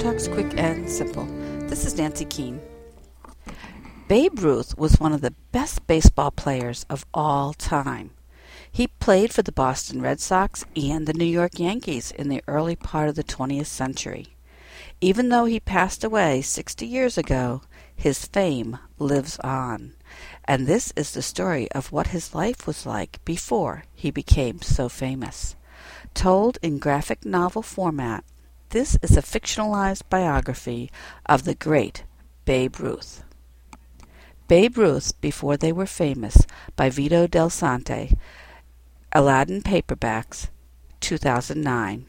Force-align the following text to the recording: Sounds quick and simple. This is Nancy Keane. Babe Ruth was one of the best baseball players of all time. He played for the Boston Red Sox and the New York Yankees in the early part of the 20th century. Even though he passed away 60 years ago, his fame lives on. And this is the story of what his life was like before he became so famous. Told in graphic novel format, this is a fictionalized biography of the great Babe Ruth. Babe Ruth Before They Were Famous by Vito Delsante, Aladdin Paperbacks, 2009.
Sounds 0.00 0.28
quick 0.28 0.54
and 0.56 0.88
simple. 0.88 1.26
This 1.66 1.84
is 1.84 1.98
Nancy 1.98 2.24
Keane. 2.24 2.60
Babe 4.06 4.38
Ruth 4.38 4.78
was 4.78 5.00
one 5.00 5.12
of 5.12 5.22
the 5.22 5.34
best 5.50 5.86
baseball 5.88 6.30
players 6.30 6.86
of 6.88 7.04
all 7.12 7.52
time. 7.52 8.12
He 8.70 8.86
played 8.86 9.32
for 9.32 9.42
the 9.42 9.50
Boston 9.50 10.00
Red 10.00 10.20
Sox 10.20 10.64
and 10.76 11.06
the 11.06 11.12
New 11.12 11.24
York 11.24 11.58
Yankees 11.58 12.12
in 12.12 12.28
the 12.28 12.42
early 12.46 12.76
part 12.76 13.08
of 13.08 13.16
the 13.16 13.24
20th 13.24 13.66
century. 13.66 14.36
Even 15.00 15.30
though 15.30 15.46
he 15.46 15.58
passed 15.58 16.04
away 16.04 16.40
60 16.40 16.86
years 16.86 17.18
ago, 17.18 17.62
his 17.96 18.26
fame 18.26 18.78
lives 19.00 19.38
on. 19.40 19.94
And 20.44 20.66
this 20.66 20.92
is 20.94 21.10
the 21.10 21.22
story 21.22 21.70
of 21.72 21.90
what 21.90 22.08
his 22.08 22.36
life 22.36 22.68
was 22.68 22.86
like 22.86 23.24
before 23.24 23.84
he 23.94 24.12
became 24.12 24.62
so 24.62 24.88
famous. 24.88 25.56
Told 26.14 26.58
in 26.62 26.78
graphic 26.78 27.24
novel 27.24 27.62
format, 27.62 28.24
this 28.74 28.98
is 29.02 29.16
a 29.16 29.22
fictionalized 29.22 30.02
biography 30.10 30.90
of 31.26 31.44
the 31.44 31.54
great 31.54 32.02
Babe 32.44 32.80
Ruth. 32.80 33.22
Babe 34.48 34.76
Ruth 34.76 35.12
Before 35.20 35.56
They 35.56 35.70
Were 35.70 35.86
Famous 35.86 36.38
by 36.74 36.90
Vito 36.90 37.28
Delsante, 37.28 38.18
Aladdin 39.12 39.62
Paperbacks, 39.62 40.48
2009. 40.98 42.06